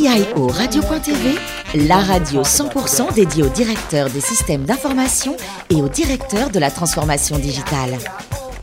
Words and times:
CIO 0.00 0.46
Radio.tv, 0.46 1.34
la 1.86 1.98
radio 1.98 2.40
100% 2.40 3.12
dédiée 3.12 3.42
aux 3.42 3.50
directeurs 3.50 4.08
des 4.08 4.22
systèmes 4.22 4.62
d'information 4.62 5.36
et 5.68 5.74
aux 5.74 5.90
directeurs 5.90 6.48
de 6.48 6.58
la 6.58 6.70
transformation 6.70 7.38
digitale. 7.38 7.98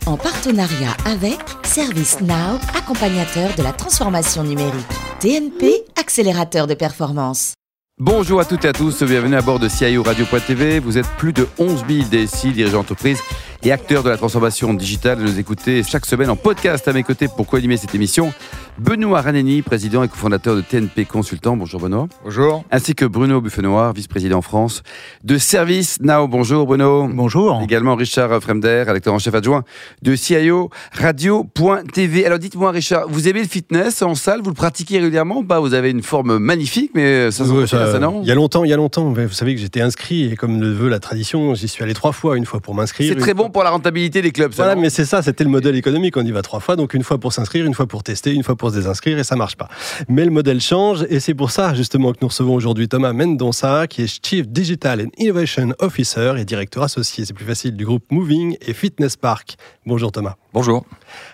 En 0.07 0.17
partenariat 0.17 0.97
avec 1.05 1.37
ServiceNow, 1.61 2.57
accompagnateur 2.75 3.53
de 3.55 3.61
la 3.61 3.71
transformation 3.71 4.43
numérique. 4.43 4.73
TNP, 5.19 5.83
accélérateur 5.95 6.65
de 6.65 6.73
performance. 6.73 7.53
Bonjour 7.99 8.39
à 8.39 8.45
toutes 8.45 8.65
et 8.65 8.69
à 8.69 8.73
tous, 8.73 9.03
bienvenue 9.03 9.35
à 9.35 9.41
bord 9.41 9.59
de 9.59 9.67
CIO 9.67 10.01
Radio.tv. 10.01 10.79
Vous 10.79 10.97
êtes 10.97 11.07
plus 11.17 11.33
de 11.33 11.47
11 11.59 11.83
000 11.87 12.07
DSI, 12.09 12.51
dirigeants 12.51 12.77
d'entreprise 12.77 13.19
et 13.63 13.71
acteurs 13.71 14.03
de 14.03 14.09
la 14.09 14.17
transformation 14.17 14.73
digitale. 14.73 15.19
Nous 15.19 15.39
écoutez 15.39 15.83
chaque 15.83 16.05
semaine 16.05 16.29
en 16.29 16.35
podcast 16.35 16.87
à 16.87 16.93
mes 16.93 17.01
côtés 17.03 17.27
pour 17.27 17.47
co-animer 17.47 17.77
cette 17.77 17.95
émission. 17.95 18.33
Benoît 18.79 19.21
Raneni, 19.21 19.63
président 19.63 20.03
et 20.03 20.07
cofondateur 20.07 20.55
de 20.55 20.61
TNP 20.61 21.05
Consultant. 21.05 21.57
Bonjour 21.57 21.81
Benoît. 21.81 22.07
Bonjour. 22.23 22.63
Ainsi 22.69 22.93
que 22.93 23.05
Bruno 23.05 23.41
Buffenoir, 23.41 23.91
vice-président 23.93 24.43
France 24.43 24.83
de 25.23 25.39
Service 25.39 25.97
Now. 25.99 26.27
Bonjour 26.27 26.67
Bruno. 26.67 27.07
Bonjour. 27.11 27.59
Également 27.63 27.95
Richard 27.95 28.39
Fremder, 28.39 28.83
rédacteur 28.85 29.15
en 29.15 29.19
chef 29.19 29.33
adjoint 29.33 29.63
de 30.03 30.15
CIO 30.15 30.69
Radio.tv. 30.93 32.27
Alors 32.27 32.37
dites-moi 32.37 32.69
Richard, 32.69 33.07
vous 33.09 33.27
aimez 33.27 33.41
le 33.41 33.47
fitness 33.47 34.03
en 34.03 34.13
salle? 34.13 34.41
Vous 34.43 34.49
le 34.51 34.55
pratiquez 34.55 34.99
régulièrement 34.99 35.43
pas? 35.43 35.59
Vous 35.59 35.73
avez 35.73 35.89
une 35.89 36.03
forme 36.03 36.37
magnifique, 36.37 36.91
mais 36.93 37.31
ça 37.31 37.45
Ouais, 37.45 37.61
se 37.65 37.75
ça, 37.77 37.97
non? 37.97 38.21
Il 38.21 38.27
y 38.27 38.31
a 38.31 38.35
longtemps, 38.35 38.63
il 38.63 38.69
y 38.69 38.73
a 38.73 38.77
longtemps. 38.77 39.11
Vous 39.11 39.29
savez 39.33 39.55
que 39.55 39.61
j'étais 39.61 39.81
inscrit 39.81 40.31
et 40.31 40.35
comme 40.35 40.61
le 40.61 40.71
veut 40.71 40.89
la 40.89 40.99
tradition, 40.99 41.55
j'y 41.55 41.67
suis 41.67 41.83
allé 41.83 41.95
trois 41.95 42.11
fois. 42.11 42.37
Une 42.37 42.45
fois 42.45 42.59
pour 42.59 42.75
m'inscrire. 42.75 43.09
C'est 43.11 43.19
très 43.19 43.33
fois- 43.33 43.45
bon 43.45 43.49
pour 43.49 43.63
la 43.63 43.71
rentabilité 43.71 44.21
des 44.21 44.31
clubs. 44.31 44.53
ça, 44.53 44.63
Voilà, 44.65 44.79
mais 44.79 44.91
c'est 44.91 45.05
ça, 45.05 45.23
c'était 45.23 45.43
le 45.43 45.49
modèle 45.49 45.75
économique. 45.75 46.15
On 46.15 46.23
y 46.25 46.31
va 46.31 46.43
trois 46.43 46.59
fois, 46.59 46.75
donc 46.75 46.93
une 46.93 47.03
fois 47.03 47.17
pour 47.17 47.33
s'inscrire, 47.33 47.65
une 47.65 47.73
fois 47.73 47.87
pour 47.87 48.03
tester, 48.03 48.33
une 48.33 48.43
fois 48.43 48.55
pour 48.55 48.66
se 48.69 48.75
désinscrire, 48.75 49.17
et 49.19 49.23
ça 49.23 49.35
marche 49.35 49.55
pas. 49.55 49.69
Mais 50.07 50.25
le 50.25 50.31
modèle 50.31 50.61
change, 50.61 51.05
et 51.09 51.19
c'est 51.19 51.33
pour 51.33 51.51
ça 51.51 51.73
justement 51.73 52.13
que 52.13 52.19
nous 52.21 52.27
recevons 52.27 52.55
aujourd'hui 52.55 52.87
Thomas 52.87 53.13
Mendonça, 53.13 53.87
qui 53.87 54.03
est 54.03 54.25
Chief 54.25 54.47
Digital 54.47 55.01
and 55.01 55.09
Innovation 55.17 55.73
Officer 55.79 56.33
et 56.37 56.45
directeur 56.45 56.83
associé, 56.83 57.25
c'est 57.25 57.33
plus 57.33 57.45
facile, 57.45 57.75
du 57.75 57.85
groupe 57.85 58.03
Moving 58.11 58.57
et 58.61 58.73
Fitness 58.73 59.17
Park. 59.17 59.55
Bonjour 59.85 60.11
Thomas. 60.11 60.35
Bonjour. 60.53 60.85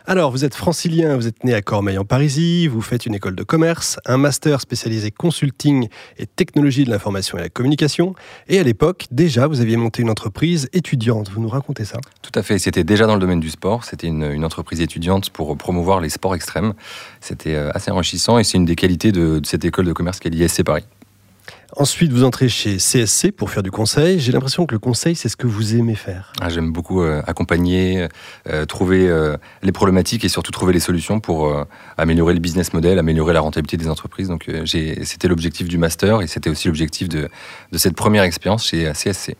Alors, 0.05 0.31
vous 0.31 0.45
êtes 0.45 0.55
francilien, 0.55 1.15
vous 1.15 1.27
êtes 1.27 1.43
né 1.43 1.53
à 1.53 1.61
Cormeil 1.61 1.97
en 1.97 2.05
Parisie, 2.05 2.67
vous 2.67 2.81
faites 2.81 3.05
une 3.05 3.15
école 3.15 3.35
de 3.35 3.43
commerce, 3.43 3.99
un 4.05 4.17
master 4.17 4.61
spécialisé 4.61 5.11
consulting 5.11 5.87
et 6.17 6.25
technologie 6.25 6.83
de 6.83 6.89
l'information 6.89 7.37
et 7.37 7.41
la 7.41 7.49
communication, 7.49 8.15
et 8.47 8.59
à 8.59 8.63
l'époque, 8.63 9.05
déjà, 9.11 9.47
vous 9.47 9.61
aviez 9.61 9.77
monté 9.77 10.01
une 10.01 10.09
entreprise 10.09 10.69
étudiante. 10.73 11.29
Vous 11.29 11.41
nous 11.41 11.49
racontez 11.49 11.85
ça 11.85 11.99
Tout 12.21 12.37
à 12.37 12.43
fait. 12.43 12.59
C'était 12.59 12.83
déjà 12.83 13.07
dans 13.07 13.15
le 13.15 13.19
domaine 13.19 13.39
du 13.39 13.49
sport. 13.49 13.83
C'était 13.83 14.07
une, 14.07 14.43
entreprise 14.43 14.81
étudiante 14.81 15.29
pour 15.29 15.55
promouvoir 15.57 16.01
les 16.01 16.09
sports 16.09 16.35
extrêmes. 16.35 16.73
C'était 17.21 17.55
euh, 17.55 17.71
assez 17.73 17.91
enrichissant 17.91 18.39
et 18.39 18.43
c'est 18.43 18.57
une 18.57 18.65
des 18.65 18.75
qualités 18.75 19.11
de, 19.11 19.39
de 19.39 19.45
cette 19.45 19.63
école 19.63 19.85
de 19.85 19.93
commerce 19.93 20.19
qu'est 20.19 20.29
l'ISC 20.29 20.63
Paris. 20.63 20.83
Ensuite, 21.75 22.11
vous 22.11 22.23
entrez 22.23 22.49
chez 22.49 22.77
CSC 22.77 23.31
pour 23.31 23.49
faire 23.49 23.63
du 23.63 23.71
conseil. 23.71 24.19
J'ai 24.19 24.31
l'impression 24.31 24.67
que 24.67 24.75
le 24.75 24.79
conseil, 24.79 25.15
c'est 25.15 25.27
ce 25.27 25.35
que 25.35 25.47
vous 25.47 25.75
aimez 25.75 25.95
faire. 25.95 26.31
Ah, 26.39 26.49
J'aime 26.49 26.71
beaucoup 26.71 27.01
euh, 27.01 27.23
accompagner, 27.25 28.07
euh, 28.47 28.65
trouver 28.65 29.09
euh, 29.09 29.37
les 29.63 29.71
problématiques 29.71 30.23
et 30.23 30.29
surtout 30.29 30.51
trouver 30.51 30.73
les 30.73 30.79
solutions 30.79 31.19
pour 31.19 31.65
améliorer 31.97 32.35
le 32.35 32.39
business 32.39 32.73
model, 32.73 32.99
améliorer 32.99 33.33
la 33.33 33.41
rentabilité 33.41 33.77
des 33.77 33.89
entreprises. 33.89 34.27
Donc 34.27 34.49
c'était 34.65 35.27
l'objectif 35.27 35.67
du 35.67 35.77
master 35.77 36.21
et 36.21 36.27
c'était 36.27 36.49
aussi 36.49 36.67
l'objectif 36.67 37.09
de, 37.09 37.27
de 37.71 37.77
cette 37.77 37.95
première 37.95 38.23
expérience 38.23 38.67
chez 38.67 38.91
CSC. 38.93 39.35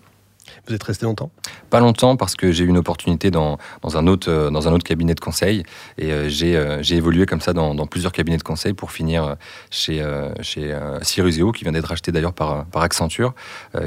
Vous 0.68 0.74
êtes 0.74 0.84
resté 0.84 1.06
longtemps? 1.06 1.32
Pas 1.70 1.80
longtemps 1.80 2.16
parce 2.16 2.36
que 2.36 2.52
j'ai 2.52 2.64
eu 2.64 2.68
une 2.68 2.78
opportunité 2.78 3.32
dans, 3.32 3.58
dans, 3.82 3.98
un, 3.98 4.08
autre, 4.08 4.30
euh, 4.30 4.50
dans 4.50 4.68
un 4.68 4.74
autre 4.74 4.84
cabinet 4.84 5.14
de 5.14 5.20
conseil 5.20 5.64
et 5.98 6.12
euh, 6.12 6.30
j'ai 6.30 6.56
euh, 6.56 6.82
évolué 6.82 7.26
comme 7.26 7.42
ça 7.42 7.54
dans, 7.54 7.74
plusieurs 7.88 8.12
cabinets 8.12 8.38
de 8.38 8.44
conseil 8.44 8.74
pour 8.74 8.92
finir 8.92 9.24
euh, 9.24 9.36
chez, 9.70 10.04
chez 10.42 10.78
Ciruseo, 11.02 11.52
qui 11.52 11.64
vient 11.64 11.72
d'être 11.72 11.88
racheté 11.88 12.12
d'ailleurs 12.12 12.34
par, 12.34 12.66
par 12.66 12.82
Accenture, 12.82 13.34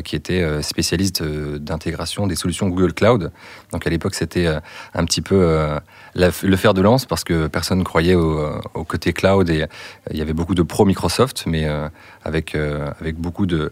qui 0.04 0.16
était 0.16 0.62
spécialiste 0.62 1.22
d'intégration 1.22 2.26
des 2.26 2.36
solutions 2.36 2.68
Google 2.68 2.92
Cloud. 2.92 3.32
Donc 3.72 3.86
à 3.86 3.90
l'époque, 3.90 4.14
c'était 4.14 4.46
un 4.46 5.04
petit 5.04 5.22
peu 5.22 5.68
la- 6.16 6.30
le 6.42 6.56
fer 6.56 6.74
de 6.74 6.80
lance 6.80 7.04
parce 7.06 7.22
que 7.22 7.46
personne 7.46 7.78
ne 7.78 7.84
croyait 7.84 8.14
au, 8.16 8.38
euh, 8.40 8.58
au 8.74 8.82
côté 8.82 9.12
cloud 9.12 9.48
et 9.48 9.62
euh, 9.62 9.66
il 10.10 10.16
y 10.16 10.20
avait 10.22 10.32
beaucoup 10.32 10.54
de 10.56 10.62
pro 10.62 10.84
Microsoft, 10.84 11.44
mais 11.46 11.66
euh, 11.66 11.88
avec, 12.24 12.54
euh, 12.56 12.90
avec 13.00 13.16
beaucoup 13.16 13.46
de- 13.46 13.70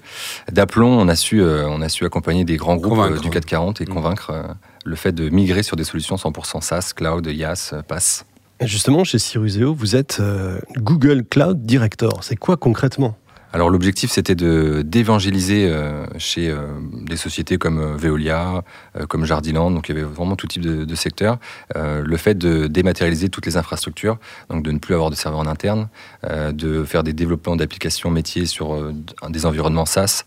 d'aplomb, 0.53 0.97
on, 0.99 1.09
a 1.09 1.17
su, 1.17 1.41
euh, 1.43 1.67
on 1.69 1.81
a 1.81 1.89
su 1.89 2.05
accompagner 2.05 2.45
des 2.45 2.57
grands 2.57 2.77
groupes 2.77 2.91
Convaincre, 2.99 3.21
du 3.21 3.29
ouais. 3.29 3.33
440 3.35 3.81
et 3.81 3.85
Mm. 3.87 3.89
convaincre 3.89 4.31
euh, 4.31 4.43
le 4.85 4.95
fait 4.97 5.13
de 5.13 5.29
migrer 5.31 5.63
sur 5.65 5.77
des 5.77 5.85
solutions 5.85 6.17
100% 6.17 6.61
SaaS, 6.61 6.93
cloud, 6.95 7.27
IaaS, 7.27 7.75
PaaS. 7.89 8.25
Justement, 8.61 9.03
chez 9.03 9.19
Ciruseo, 9.19 9.75
vous 9.75 9.97
êtes 9.97 10.19
euh, 10.21 10.61
Google 10.77 11.25
Cloud 11.25 11.67
Director. 11.67 12.23
C'est 12.23 12.37
quoi 12.37 12.57
concrètement? 12.57 13.17
Alors 13.55 13.71
l'objectif 13.71 14.11
c'était 14.11 14.35
de 14.35 14.83
d'évangéliser 14.85 15.69
euh, 15.71 16.07
chez 16.19 16.51
euh, 16.51 16.67
des 17.07 17.17
sociétés 17.17 17.57
comme 17.57 17.79
euh, 17.79 17.97
Veolia, 17.97 18.65
euh, 18.99 19.07
comme 19.07 19.25
Jardiland, 19.25 19.71
donc 19.71 19.89
il 19.89 19.95
y 19.95 19.99
avait 19.99 20.05
vraiment 20.07 20.35
tout 20.35 20.49
type 20.49 20.63
de, 20.63 20.85
de 20.85 20.95
secteur, 20.97 21.39
euh, 21.77 22.03
le 22.05 22.17
fait 22.17 22.35
de 22.37 22.67
dématérialiser 22.67 23.29
toutes 23.29 23.47
les 23.47 23.57
infrastructures, 23.57 24.19
donc 24.51 24.65
de 24.65 24.73
ne 24.73 24.79
plus 24.79 24.95
avoir 24.95 25.09
de 25.11 25.15
serveurs 25.15 25.39
en 25.39 25.47
interne, 25.47 25.89
de 26.25 26.83
faire 26.83 27.05
des 27.05 27.13
développements 27.13 27.55
d'applications 27.55 28.11
métiers 28.11 28.47
sur 28.47 28.93
des 29.29 29.47
environnements 29.47 29.87
SaaS, 29.87 30.25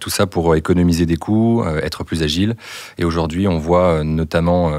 tout 0.00 0.10
ça 0.10 0.26
pour 0.26 0.54
économiser 0.54 1.06
des 1.06 1.16
coûts, 1.16 1.64
être 1.82 2.04
plus 2.04 2.22
agile. 2.22 2.54
Et 2.98 3.04
aujourd'hui 3.04 3.48
on 3.48 3.58
voit 3.58 4.04
notamment, 4.04 4.72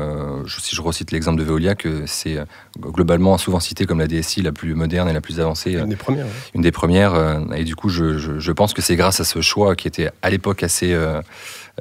si 0.47 0.75
je 0.75 0.81
recite 0.81 1.11
l'exemple 1.11 1.39
de 1.39 1.43
Veolia, 1.43 1.75
que 1.75 2.03
c'est 2.05 2.37
globalement 2.79 3.37
souvent 3.37 3.59
cité 3.59 3.85
comme 3.85 3.99
la 3.99 4.07
DSI 4.07 4.41
la 4.41 4.51
plus 4.51 4.75
moderne 4.75 5.09
et 5.09 5.13
la 5.13 5.21
plus 5.21 5.39
avancée 5.39 5.73
Une 5.73 5.89
des 5.89 5.95
premières. 5.95 6.25
ouais. 6.25 6.31
une 6.53 6.61
des 6.61 6.71
premières. 6.71 7.41
et 7.55 7.63
du 7.63 7.75
coup, 7.79 7.89
je, 7.89 8.17
je- 8.17 8.39
je 8.39 8.51
pense 8.51 8.73
que 8.73 8.81
c'est 8.81 8.95
grâce 8.95 9.19
à 9.19 9.23
ce 9.23 9.41
choix 9.41 9.75
qui 9.75 9.87
était 9.87 10.09
à 10.21 10.29
l'époque 10.29 10.63
assez 10.63 10.93
euh, 10.93 11.21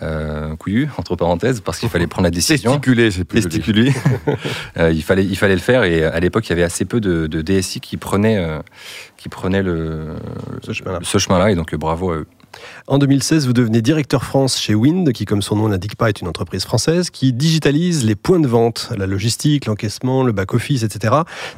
euh, 0.03 0.55
couillu, 0.57 0.89
entre 0.97 1.17
parenthèses, 1.17 1.61
parce 1.61 1.79
qu'il 1.79 1.89
fallait 1.89 2.07
prendre 2.07 2.25
la 2.25 2.31
décision. 2.31 2.71
Testiculé, 2.73 3.11
c'est 3.11 3.25
plus. 3.25 3.41
Testiculé. 3.43 3.93
Euh, 4.77 4.93
il, 4.93 5.03
fallait, 5.03 5.25
il 5.25 5.37
fallait 5.37 5.55
le 5.55 5.61
faire. 5.61 5.83
Et 5.83 6.05
à 6.05 6.21
l'époque, 6.21 6.47
il 6.47 6.51
y 6.51 6.53
avait 6.53 6.63
assez 6.63 6.85
peu 6.85 7.01
de, 7.01 7.27
de 7.27 7.43
DSI 7.43 7.81
qui 7.81 7.97
prenaient, 7.97 8.39
qui 9.17 9.29
prenaient 9.29 9.63
le, 9.63 10.15
Ce 11.03 11.19
chemin-là. 11.19 11.51
Et 11.51 11.55
donc, 11.57 11.75
bravo 11.75 12.13
à 12.13 12.17
eux. 12.19 12.27
En 12.87 12.99
2016, 12.99 13.47
vous 13.47 13.53
devenez 13.53 13.83
directeur 13.83 14.25
France 14.25 14.59
chez 14.59 14.75
Wind, 14.75 15.13
qui, 15.13 15.25
comme 15.25 15.43
son 15.43 15.57
nom 15.57 15.69
l'indique 15.69 15.97
pas, 15.97 16.09
est 16.09 16.21
une 16.21 16.29
entreprise 16.29 16.65
française 16.65 17.11
qui 17.11 17.33
digitalise 17.33 18.05
les 18.05 18.15
points 18.15 18.41
de 18.41 18.49
vente, 18.49 18.91
la 18.97 19.07
logistique, 19.07 19.67
l'encaissement, 19.67 20.23
le 20.23 20.33
back-office, 20.33 20.83
etc. 20.83 21.15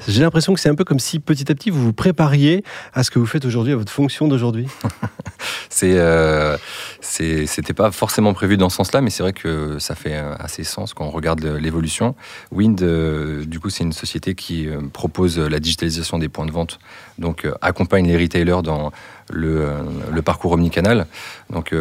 J'ai 0.09 0.23
l'impression 0.23 0.55
que 0.55 0.61
c'est 0.61 0.69
un 0.69 0.75
peu 0.75 0.85
comme 0.85 0.99
si 0.99 1.21
petit 1.21 1.51
à 1.51 1.55
petit 1.55 1.71
vous 1.71 1.83
vous 1.83 1.93
prépariez 1.93 2.65
à 2.93 3.05
ce 3.05 3.11
que 3.11 3.19
vous 3.19 3.27
faites 3.27 3.45
aujourd'hui, 3.45 3.73
à 3.73 3.77
votre 3.77 3.93
fonction 3.93 4.29
d'aujourd'hui. 4.29 4.67
C'est, 5.69 5.99
euh, 5.99 6.57
c'était 7.01 7.73
pas 7.73 7.91
forcément 7.91 8.35
prévu 8.35 8.57
dans 8.57 8.69
ce 8.69 8.77
sens-là, 8.77 9.01
mais 9.01 9.11
c'est 9.11 9.23
vrai 9.23 9.33
que 9.33 9.79
ça 9.79 9.95
fait 9.95 10.15
euh, 10.15 10.35
assez 10.39 10.65
sens 10.65 10.95
quand 10.95 11.05
on 11.05 11.11
regarde 11.11 11.45
l'évolution. 11.45 12.15
Wind, 12.53 12.83
euh, 12.83 13.45
du 13.45 13.61
coup, 13.61 13.71
c'est 13.71 13.85
une 13.85 13.93
société 13.93 14.35
qui 14.35 14.69
euh, 14.69 14.81
propose 14.93 15.39
la 15.39 15.59
digitalisation 15.61 16.19
des 16.19 16.29
points 16.29 16.47
de 16.47 16.53
vente, 16.53 16.79
donc 17.19 17.47
accompagne 17.61 18.07
les 18.07 18.17
retailers 18.17 18.63
dans 18.63 18.93
le, 19.31 20.23
parcours 20.25 20.53
omnicanal. 20.53 21.07
Donc, 21.51 21.75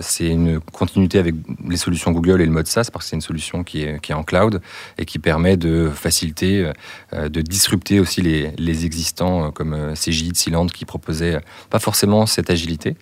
c'est 0.00 0.26
une 0.26 0.60
continuité 0.60 1.18
avec 1.18 1.34
les 1.66 1.76
solutions 1.76 2.12
Google 2.12 2.40
et 2.40 2.46
le 2.46 2.52
mode 2.52 2.66
SaaS, 2.66 2.88
parce 2.92 3.04
que 3.04 3.10
c'est 3.10 3.16
une 3.16 3.22
solution 3.22 3.64
qui 3.64 3.82
est, 3.82 4.12
en 4.12 4.22
cloud 4.22 4.60
et 4.98 5.04
qui 5.04 5.18
permet 5.18 5.56
de 5.56 5.90
faciliter, 5.94 6.70
de 7.12 7.40
disrupter 7.40 8.00
aussi 8.00 8.22
les, 8.22 8.84
existants 8.84 9.50
comme 9.50 9.94
CJ, 9.94 10.32
Sealand, 10.34 10.66
qui 10.66 10.84
proposaient 10.84 11.40
pas 11.70 11.78
forcément 11.78 12.26
cette 12.26 12.50
agilité. 12.50 12.96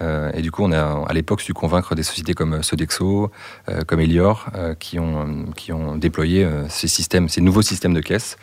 Euh, 0.00 0.30
et 0.34 0.42
du 0.42 0.50
coup, 0.50 0.62
on 0.64 0.72
a 0.72 1.04
à 1.08 1.12
l'époque 1.12 1.40
su 1.40 1.52
convaincre 1.54 1.94
des 1.94 2.02
sociétés 2.02 2.34
comme 2.34 2.62
Sodexo, 2.62 3.30
euh, 3.68 3.82
comme 3.86 4.00
Elior, 4.00 4.46
euh, 4.54 4.74
qui, 4.74 4.98
ont, 4.98 5.46
euh, 5.70 5.96
déployé 5.96 6.44
euh, 6.44 6.68
ces 6.68 6.88
ces 6.88 7.40
nouveaux 7.40 7.62
systèmes 7.62 7.94
de 7.94 8.00
caisse. 8.00 8.36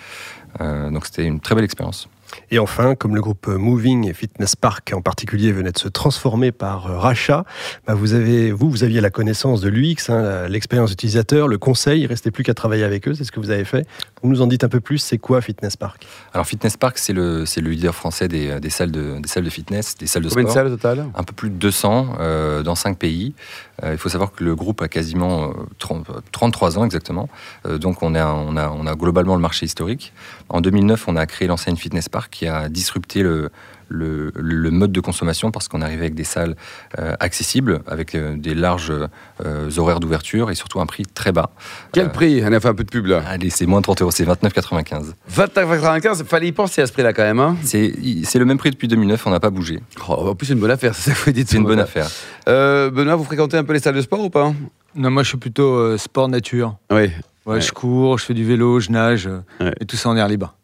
Euh, 0.59 0.89
donc 0.89 1.05
c'était 1.05 1.25
une 1.25 1.39
très 1.39 1.55
belle 1.55 1.63
expérience. 1.63 2.09
Et 2.49 2.59
enfin, 2.59 2.95
comme 2.95 3.15
le 3.15 3.21
groupe 3.21 3.47
Moving 3.47 4.07
et 4.09 4.13
Fitness 4.13 4.55
Park 4.55 4.91
en 4.95 5.01
particulier 5.01 5.51
venait 5.51 5.71
de 5.71 5.77
se 5.79 5.87
transformer 5.87 6.51
par 6.51 6.87
euh, 6.87 6.97
rachat, 6.97 7.45
bah, 7.87 7.93
vous, 7.93 8.13
avez, 8.13 8.51
vous, 8.51 8.69
vous 8.69 8.83
aviez 8.83 9.01
la 9.01 9.09
connaissance 9.09 9.61
de 9.61 9.69
l'UX, 9.69 10.09
hein, 10.09 10.47
l'expérience 10.47 10.91
utilisateur, 10.91 11.47
le 11.47 11.57
conseil, 11.57 12.01
il 12.01 12.03
ne 12.03 12.09
restait 12.09 12.31
plus 12.31 12.43
qu'à 12.43 12.53
travailler 12.53 12.83
avec 12.83 13.07
eux, 13.07 13.13
c'est 13.13 13.23
ce 13.23 13.31
que 13.31 13.39
vous 13.39 13.49
avez 13.51 13.65
fait. 13.65 13.85
Vous 14.21 14.29
nous 14.29 14.41
en 14.41 14.47
dites 14.47 14.63
un 14.63 14.69
peu 14.69 14.79
plus, 14.79 14.97
c'est 14.99 15.17
quoi 15.17 15.41
Fitness 15.41 15.77
Park? 15.77 16.05
Alors 16.33 16.45
Fitness 16.45 16.77
Park, 16.77 16.97
c'est 16.97 17.13
le, 17.13 17.45
c'est 17.45 17.61
le 17.61 17.69
leader 17.71 17.95
français 17.95 18.27
des, 18.27 18.59
des 18.59 18.69
salles 18.69 18.91
de, 18.91 19.19
des 19.19 19.27
salles 19.27 19.43
de 19.43 19.49
fitness, 19.49 19.95
des 19.97 20.07
salles 20.07 20.23
de 20.23 20.29
Combien 20.29 20.43
de 20.43 20.49
sport. 20.49 20.53
salles 20.63 20.67
au 20.67 20.75
total? 20.75 21.05
Un 21.15 21.23
peu 21.23 21.33
plus 21.33 21.49
de 21.49 21.55
200 21.55 22.15
euh, 22.19 22.63
dans 22.63 22.75
5 22.75 22.97
pays. 22.97 23.33
Euh, 23.83 23.93
il 23.93 23.97
faut 23.97 24.09
savoir 24.09 24.31
que 24.31 24.43
le 24.43 24.55
groupe 24.55 24.81
a 24.81 24.87
quasiment 24.87 25.49
euh, 25.49 25.53
30 25.79 26.07
33 26.31 26.77
ans 26.77 26.85
exactement. 26.85 27.29
Euh, 27.65 27.77
donc 27.77 28.03
on 28.03 28.15
a, 28.15 28.25
on, 28.25 28.55
a, 28.57 28.69
on 28.69 28.85
a 28.85 28.95
globalement 28.95 29.35
le 29.35 29.41
marché 29.41 29.65
historique. 29.65 30.13
En 30.49 30.61
2009, 30.61 31.07
on 31.07 31.15
a 31.15 31.25
créé 31.25 31.47
l'enseigne 31.47 31.75
Fitness 31.75 32.09
Park 32.09 32.31
qui 32.31 32.47
a 32.47 32.69
disrupté 32.69 33.23
le, 33.23 33.51
le, 33.91 34.31
le, 34.35 34.71
mode 34.71 34.91
de 34.91 34.99
consommation 34.99 35.51
parce 35.51 35.67
qu'on 35.67 35.81
arrivait 35.81 36.03
avec 36.03 36.15
des 36.15 36.23
salles 36.23 36.55
accessibles, 37.19 37.81
avec 37.87 38.15
des 38.15 38.55
larges 38.55 38.93
horaires 39.77 39.99
d'ouverture 39.99 40.49
et 40.49 40.55
surtout 40.55 40.79
un 40.79 40.85
prix 40.85 41.03
très 41.05 41.31
bas. 41.31 41.51
Quel 41.91 42.11
prix 42.11 42.41
On 42.45 42.53
a 42.53 42.59
fait 42.59 42.67
un 42.67 42.73
peu 42.73 42.83
de 42.83 42.89
pub 42.89 43.05
là? 43.05 43.23
Allez, 43.27 43.49
c'est 43.49 43.65
moins 43.65 43.81
30 43.81 44.01
euros, 44.01 44.11
c'est 44.11 44.25
29,95. 44.25 45.13
29,95, 45.35 46.23
fallait 46.25 46.47
y 46.47 46.51
penser 46.51 46.81
à 46.81 46.87
ce 46.87 46.93
prix-là 46.93 47.13
quand 47.13 47.23
même. 47.23 47.39
Hein? 47.39 47.57
C'est 47.63 47.91
le 48.35 48.45
même 48.45 48.57
prix 48.57 48.71
depuis 48.71 48.87
2009, 48.87 49.27
on 49.27 49.31
n'a 49.31 49.39
pas 49.39 49.49
bougé. 49.49 49.79
Oh, 50.07 50.29
en 50.29 50.35
plus, 50.35 50.47
c'est 50.47 50.53
une 50.53 50.59
bonne 50.59 50.71
affaire, 50.71 50.95
c'est 50.95 51.11
ça 51.11 51.15
que 51.15 51.25
vous 51.25 51.31
dites. 51.31 51.49
C'est 51.49 51.57
une 51.57 51.65
bonne 51.65 51.79
affaire. 51.79 52.07
Benoît, 52.45 53.15
vous 53.15 53.23
fréquentez 53.25 53.57
un 53.57 53.63
peu 53.63 53.73
les 53.73 53.79
salles 53.79 53.95
de 53.95 54.01
sport 54.01 54.21
ou 54.23 54.29
pas? 54.29 54.53
Non, 54.93 55.09
moi 55.09 55.23
je 55.23 55.29
suis 55.29 55.37
plutôt 55.37 55.97
sport 55.97 56.27
nature. 56.27 56.75
Oui. 56.91 57.09
Ouais, 57.45 57.59
je 57.59 57.71
cours, 57.71 58.19
je 58.19 58.25
fais 58.25 58.33
du 58.33 58.45
vélo, 58.45 58.79
je 58.79 58.91
nage, 58.91 59.29
et 59.79 59.85
tout 59.85 59.95
ça 59.95 60.09
en 60.09 60.17
air 60.17 60.27
libre. 60.27 60.55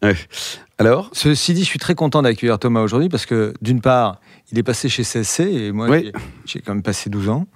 Alors? 0.78 1.10
Ceci 1.12 1.54
dit, 1.54 1.64
je 1.64 1.68
suis 1.68 1.80
très 1.80 1.96
content 1.96 2.22
d'accueillir 2.22 2.58
Thomas 2.58 2.80
aujourd'hui 2.82 3.08
parce 3.08 3.26
que, 3.26 3.52
d'une 3.60 3.80
part, 3.80 4.20
il 4.52 4.58
est 4.58 4.62
passé 4.62 4.88
chez 4.88 5.02
CSC 5.02 5.40
et 5.40 5.72
moi, 5.72 5.88
j'ai 6.44 6.60
quand 6.60 6.72
même 6.72 6.84
passé 6.84 7.10
12 7.10 7.28
ans. 7.30 7.46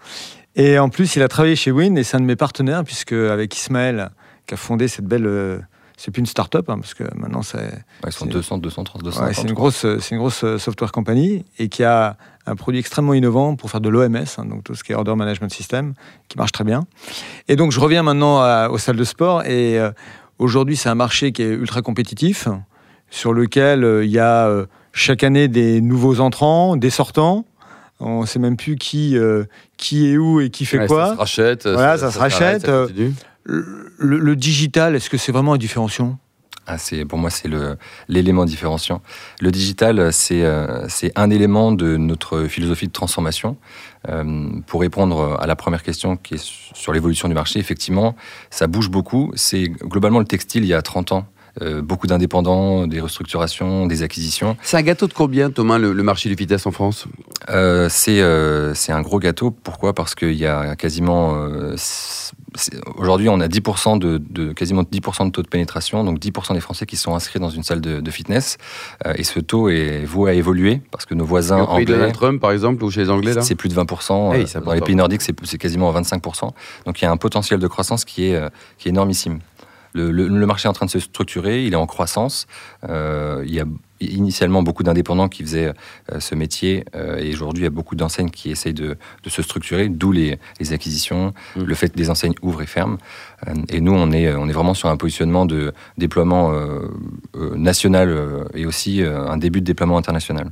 Et 0.57 0.79
en 0.79 0.89
plus, 0.89 1.17
il 1.17 1.23
a 1.23 1.29
travaillé 1.29 1.57
chez 1.57 1.71
Win 1.71 1.97
et 1.97 2.05
c'est 2.05 2.17
un 2.17 2.21
de 2.21 2.25
mes 2.25 2.37
partenaires, 2.37 2.85
puisque 2.85 3.13
avec 3.13 3.57
Ismaël, 3.57 4.11
qui 4.47 4.55
a 4.55 4.57
fondé 4.57 4.89
cette 4.89 5.07
belle. 5.07 5.27
Euh, 5.27 5.59
c'est 5.97 6.11
plus 6.11 6.21
une 6.21 6.27
start-up, 6.27 6.69
hein, 6.69 6.79
parce 6.81 6.95
que 6.95 7.05
maintenant 7.15 7.43
c'est. 7.43 7.71
ils 8.05 8.13
sont 8.13 8.27
200, 8.27 8.59
230, 8.59 9.05
200. 9.05 9.25
c'est 9.33 9.43
une 9.43 9.53
grosse, 9.53 9.87
c'est 10.01 10.11
une 10.11 10.19
grosse 10.19 10.43
euh, 10.43 10.59
software 10.59 10.91
company 10.91 11.45
et 11.59 11.69
qui 11.69 11.85
a 11.85 12.17
un 12.47 12.57
produit 12.57 12.81
extrêmement 12.81 13.15
innovant 13.15 13.57
pour 13.57 13.71
faire 13.71 13.81
de 13.81 13.89
l'OMS, 13.89 14.17
hein, 14.17 14.45
donc 14.45 14.65
tout 14.65 14.75
ce 14.75 14.83
qui 14.85 14.93
est 14.93 14.95
Order 14.95 15.15
Management 15.15 15.53
System, 15.53 15.95
qui 16.29 16.39
marche 16.39 16.53
très 16.53 16.65
bien. 16.65 16.85
Et 17.49 17.57
donc 17.57 17.73
je 17.73 17.81
reviens 17.81 18.03
maintenant 18.03 18.69
aux 18.69 18.79
salles 18.79 18.97
de 18.97 19.05
sport 19.05 19.45
et 19.45 19.79
euh, 19.79 19.91
aujourd'hui 20.39 20.77
c'est 20.77 20.89
un 20.89 20.95
marché 20.95 21.33
qui 21.33 21.43
est 21.43 21.51
ultra 21.51 21.83
compétitif, 21.83 22.49
sur 23.11 23.33
lequel 23.33 23.87
il 24.05 24.11
y 24.11 24.19
a 24.19 24.51
chaque 24.93 25.23
année 25.23 25.49
des 25.49 25.81
nouveaux 25.81 26.21
entrants, 26.21 26.77
des 26.77 26.91
sortants. 26.91 27.45
On 28.01 28.23
ne 28.23 28.27
sait 28.27 28.39
même 28.39 28.57
plus 28.57 28.77
qui, 28.77 29.17
qui 29.77 30.11
est 30.11 30.17
où 30.17 30.41
et 30.41 30.49
qui 30.49 30.65
fait 30.65 30.87
quoi. 30.87 31.09
Ça 31.09 31.13
se 31.13 31.19
rachète. 31.19 31.69
Voilà, 31.69 31.99
ça, 31.99 32.11
se 32.11 32.19
rachète. 32.19 32.71
Le, 33.45 34.37
digital, 34.37 34.95
est-ce 34.95 35.11
que 35.11 35.17
c'est 35.17 35.33
vraiment 35.33 35.55
un 35.55 35.59
différenciant 35.59 36.19
ah, 36.67 36.77
pour 37.09 37.19
moi, 37.19 37.31
c'est 37.31 37.49
l'élément 38.09 38.45
différenciant. 38.45 39.03
Le 39.41 39.51
digital, 39.51 40.13
c'est 40.13 40.45
euh, 40.45 40.87
un 41.17 41.31
élément 41.31 41.73
de 41.73 41.97
notre 41.97 42.45
philosophie 42.45 42.87
de 42.87 42.93
transformation. 42.93 43.57
Euh, 44.09 44.49
pour 44.67 44.81
répondre 44.81 45.37
à 45.41 45.47
la 45.47 45.57
première 45.57 45.83
question 45.83 46.17
qui 46.17 46.35
est 46.35 46.43
sur 46.75 46.93
l'évolution 46.93 47.29
du 47.29 47.35
marché, 47.35 47.59
effectivement, 47.59 48.15
ça 48.51 48.69
bouge 48.69 48.91
beaucoup. 48.91 49.33
C'est 49.35 49.65
globalement 49.65 50.21
le 50.21 50.25
textile 50.25 50.63
il 50.63 50.69
y 50.69 50.75
a 50.75 50.83
30 50.83 51.13
ans. 51.13 51.27
Euh, 51.61 51.83
beaucoup 51.83 52.07
d'indépendants, 52.07 52.87
des 52.87 53.01
restructurations, 53.01 53.87
des 53.87 54.03
acquisitions. 54.03 54.57
C'est 54.63 54.79
un 54.79 54.83
gâteau 54.83 55.07
de 55.07 55.13
combien, 55.13 55.51
Thomas, 55.51 55.79
le, 55.79 55.93
marché 56.03 56.29
du 56.29 56.35
vitesse 56.35 56.65
en 56.65 56.71
France? 56.71 57.07
C'est 57.91 58.23
un 58.23 59.03
gros 59.03 59.19
gâteau. 59.19 59.51
Pourquoi? 59.51 59.95
Parce 59.95 60.15
qu'il 60.15 60.35
y 60.35 60.47
a 60.47 60.77
quasiment... 60.77 61.35
Aujourd'hui, 62.97 63.29
on 63.29 63.41
a 63.41 63.49
10% 63.49 63.99
de, 63.99 64.53
quasiment 64.53 64.83
10% 64.83 65.27
de 65.27 65.31
taux 65.31 65.43
de 65.43 65.49
pénétration, 65.49 66.05
donc 66.05 66.19
10% 66.19 66.55
des 66.55 66.61
Français 66.61 66.87
qui 66.87 66.97
sont 66.97 67.15
inscrits 67.15 67.41
dans 67.41 67.51
une 67.51 67.63
salle 67.63 67.81
de, 67.81 68.11
fitness. 68.11 68.59
et 69.15 69.25
ce 69.25 69.41
taux 69.41 69.69
est 69.71 70.05
voué 70.05 70.31
à 70.31 70.35
évoluer 70.35 70.83
parce 70.91 71.07
que 71.07 71.15
nos 71.15 71.25
voisins 71.25 71.63
au 71.63 71.77
pays 71.77 71.87
anglais, 71.87 72.09
de 72.09 72.13
Trump, 72.13 72.41
par 72.41 72.53
exemple, 72.53 72.85
ou 72.85 72.91
chez 72.91 73.01
les 73.01 73.11
Anglais, 73.11 73.35
c'est 73.41 73.55
plus 73.55 73.69
de 73.69 73.75
20%. 73.75 74.65
dans 74.65 74.73
les 74.73 74.81
pays 74.81 74.97
nordiques, 74.97 75.23
c'est 75.23 75.59
quasiment 75.59 75.95
à 75.95 76.01
25%. 76.01 76.51
Donc 76.87 77.01
il 77.01 77.05
y 77.05 77.09
a 77.09 77.11
un 77.11 77.17
potentiel 77.17 77.59
de 77.59 77.67
croissance 77.67 78.05
qui 78.05 78.27
est, 78.27 78.41
qui 78.79 78.89
est 78.89 78.91
énormissime. 78.91 79.39
Le, 79.95 80.47
marché 80.47 80.67
est 80.67 80.71
en 80.71 80.73
train 80.73 80.87
de 80.87 80.91
se 80.91 81.01
structurer, 81.01 81.65
il 81.65 81.73
est 81.73 81.77
en 81.77 81.87
croissance. 81.87 82.47
Euh, 82.89 83.43
il 83.47 83.55
y 83.55 83.61
a 83.61 83.65
initialement 84.01 84.63
beaucoup 84.63 84.83
d'indépendants 84.83 85.29
qui 85.29 85.43
faisaient 85.43 85.73
euh, 86.13 86.19
ce 86.19 86.35
métier 86.35 86.85
euh, 86.97 87.19
et 87.19 87.33
aujourd'hui 87.33 87.63
il 87.63 87.65
y 87.65 87.69
a 87.69 87.71
beaucoup 87.71 87.95
d'enseignes 87.95 88.31
qui 88.31 88.51
essayent 88.51 88.75
de, 88.75 88.97
se 89.27 89.43
structurer, 89.43 89.89
d'où 89.89 90.11
les, 90.11 90.39
acquisitions, 90.73 91.33
mmh. 91.57 91.63
le 91.63 91.75
fait 91.75 91.91
que 91.91 91.97
des 91.97 92.11
enseignes 92.11 92.35
ouvrent 92.43 92.63
et 92.63 92.67
ferment. 92.67 92.99
et 93.69 93.81
nous 93.81 93.93
on 93.93 94.11
est, 94.11 94.35
on 94.35 94.49
est 94.49 94.53
vraiment 94.53 94.75
sur 94.75 94.89
un 94.89 94.97
positionnement 94.97 95.47
de 95.47 95.73
déploiement 95.99 96.53
national 97.55 98.47
et 98.55 98.67
aussi 98.67 99.03
un 99.03 99.37
début 99.37 99.61
de 99.61 99.67
déploiement 99.67 99.99
international. 99.99 100.51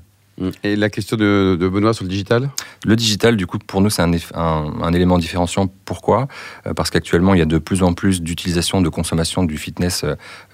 Et 0.65 0.77
la 0.77 0.89
question 0.89 1.17
de, 1.17 1.57
Benoît 1.61 1.93
sur 1.93 2.05
le 2.05 2.09
digital? 2.09 2.51
Le 2.85 2.97
digital, 2.97 3.37
du 3.37 3.47
coup, 3.47 3.59
pour 3.59 3.81
nous, 3.81 3.91
c'est 3.91 4.03
un, 4.03 4.93
élément 4.93 5.19
différenciant. 5.19 5.69
Pourquoi? 5.85 6.29
Euh, 6.67 6.75
Parce 6.75 6.91
qu'actuellement, 6.91 7.35
il 7.35 7.39
y 7.39 7.43
a 7.43 7.47
de 7.47 7.59
plus 7.59 7.83
en 7.83 7.93
plus 7.93 8.23
d'utilisation, 8.23 8.81
de 8.81 8.89
consommation 8.89 9.45
du 9.45 9.59
fitness 9.59 10.05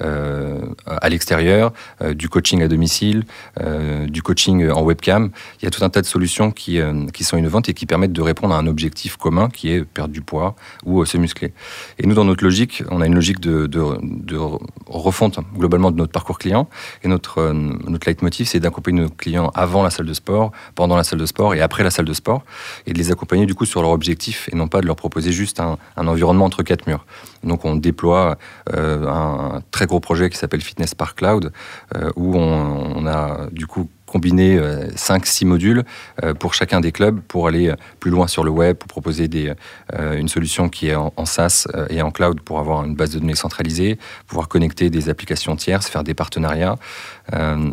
euh, 0.01 0.61
à 0.87 1.09
l'extérieur, 1.09 1.73
euh, 2.03 2.15
du 2.15 2.29
coaching 2.29 2.63
à 2.63 2.69
domicile, 2.69 3.25
du 4.09 4.23
coaching 4.23 4.69
en 4.71 4.83
webcam. 4.83 5.31
Il 5.61 5.65
y 5.65 5.69
a 5.69 5.71
tout 5.71 5.85
un 5.85 5.89
tas 5.89 6.01
de 6.01 6.07
solutions 6.07 6.51
qui, 6.51 6.81
sont 7.21 7.37
innovantes 7.37 7.69
et 7.69 7.75
qui 7.75 7.87
permettent 7.87 8.13
de 8.13 8.23
répondre 8.23 8.55
à 8.55 8.59
un 8.59 8.67
objectif 8.67 9.17
commun 9.17 9.49
qui 9.49 9.71
est 9.71 9.85
perdre 9.85 10.13
du 10.13 10.21
poids 10.21 10.57
ou 10.85 11.05
se 11.05 11.19
muscler. 11.19 11.53
Et 11.99 12.07
nous, 12.07 12.15
dans 12.15 12.25
notre 12.25 12.45
logique, 12.45 12.83
on 12.91 13.01
a 13.01 13.07
une 13.07 13.15
logique 13.15 13.41
de, 13.41 13.67
de, 13.67 14.37
refonte 14.87 15.39
globalement 15.57 15.91
de 15.91 15.97
notre 15.97 16.13
parcours 16.13 16.39
client. 16.39 16.69
Et 17.03 17.09
notre, 17.09 17.53
notre 17.53 18.09
leitmotiv, 18.09 18.47
c'est 18.47 18.61
d'accompagner 18.61 19.03
nos 19.03 19.09
clients 19.09 19.51
avant 19.55 19.76
la 19.83 19.91
salle 19.91 20.07
de 20.07 20.15
sport, 20.15 20.53
pendant 20.75 20.97
la 20.97 21.05
salle 21.05 21.19
de 21.19 21.27
sport 21.27 21.55
et 21.55 21.61
après 21.61 21.83
la 21.83 21.91
salle 21.91 22.05
de 22.05 22.13
sport, 22.13 22.45
et 22.87 22.93
de 22.93 22.99
les 22.99 23.11
accompagner 23.11 23.47
du 23.47 23.55
coup 23.55 23.67
sur 23.67 23.83
leur 23.83 23.91
objectif 23.91 24.49
et 24.53 24.57
non 24.57 24.69
pas 24.69 24.81
de 24.81 24.87
leur 24.87 24.97
proposer 24.97 25.33
juste 25.33 25.61
un, 25.61 25.79
environnement 25.97 26.45
entre 26.45 26.63
quatre 26.63 26.87
murs. 26.87 27.05
Donc 27.43 27.65
on 27.65 27.77
déploie 27.77 28.39
euh, 28.75 29.07
un, 29.07 29.63
très 29.71 29.87
gros 29.87 30.01
projet 30.01 30.31
qui 30.31 30.39
s'appelle 30.39 30.61
Fitness 30.61 30.95
Park 30.95 31.19
Cloud, 31.19 31.53
euh, 31.95 32.11
où 32.17 32.37
on, 32.37 32.93
on, 32.97 33.07
a 33.07 33.49
du 33.53 33.67
coup 33.67 33.89
combiner 34.07 34.59
5-6 34.59 35.45
euh, 35.45 35.49
modules 35.49 35.85
euh, 36.23 36.33
pour 36.33 36.55
chacun 36.55 36.81
des 36.81 36.93
clubs 36.93 37.21
pour 37.21 37.49
aller 37.49 37.69
euh, 37.69 37.77
plus 38.01 38.11
loin 38.11 38.29
sur 38.29 38.45
le 38.45 38.51
web, 38.51 38.77
pour 38.77 38.89
proposer 38.89 39.29
des, 39.29 39.53
une 39.99 40.29
solution 40.29 40.69
qui 40.69 40.89
est 40.89 40.95
en, 40.95 41.25
SaaS 41.25 41.67
et 41.91 42.01
en 42.03 42.11
cloud 42.11 42.41
pour 42.41 42.59
avoir 42.61 42.85
une 42.85 42.95
base 42.95 43.11
de 43.11 43.19
données 43.19 43.35
centralisée, 43.35 43.99
pouvoir 44.27 44.49
connecter 44.49 44.91
des 44.91 45.09
applications 45.09 45.57
tierces, 45.57 45.89
faire 45.89 46.05
des 46.05 46.15
partenariats. 46.15 46.77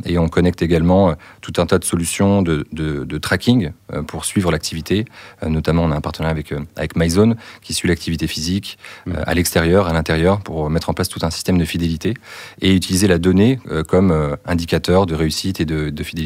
et 0.06 0.18
on 0.18 0.28
connecte 0.28 0.62
également 0.62 1.14
tout 1.42 1.54
un 1.58 1.66
tas 1.66 1.78
de 1.78 1.84
solutions 1.84 2.42
de, 2.42 2.66
de, 2.72 3.18
tracking 3.18 3.72
pour 4.08 4.26
suivre 4.26 4.52
l'activité. 4.52 5.06
notamment, 5.48 5.84
on 5.84 5.92
a 5.92 5.96
un 5.96 6.02
partenariat 6.02 6.32
avec, 6.32 6.54
avec 6.76 6.96
MyZone 6.96 7.36
qui 7.62 7.74
suit 7.74 7.88
l'activité 7.88 8.28
physique 8.28 8.78
mmh. 9.06 9.14
à 9.26 9.34
l'extérieur, 9.34 9.88
à 9.88 9.94
l'intérieur, 9.94 10.40
pour 10.42 10.70
mettre 10.70 10.90
en 10.90 10.94
place 10.94 11.10
tout 11.10 11.20
un 11.24 11.32
système 11.32 11.58
de 11.58 11.66
fidélité 11.66 12.16
et 12.62 12.74
utiliser 12.74 13.08
la 13.08 13.20
donnée 13.20 13.60
comme 13.88 14.38
indicateur 14.46 15.06
de 15.06 15.14
réussite 15.14 15.62
et 15.62 15.66
de, 15.66 15.90
de 15.90 16.04
fidélité 16.04 16.23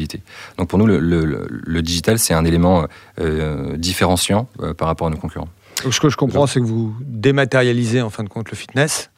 donc 0.56 0.68
pour 0.68 0.78
nous, 0.78 0.86
le, 0.86 1.82
digital, 1.82 2.18
c'est 2.18 2.34
un 2.34 2.44
élément 2.44 2.86
euh, 3.20 3.76
différenciant 3.76 4.48
euh, 4.60 4.74
par 4.74 4.88
rapport 4.88 5.06
à 5.06 5.10
nos 5.10 5.16
concurrents. 5.16 5.48
ce 5.90 6.00
que 6.00 6.08
je 6.08 6.16
comprends, 6.16 6.46
c'est 6.46 6.60
que 6.60 6.64
vous 6.64 6.94
dématérialisez 7.00 8.02
en 8.02 8.10
fin 8.10 8.24
de 8.24 8.28
compte 8.28 8.50
le 8.50 8.56
fitness, 8.56 9.10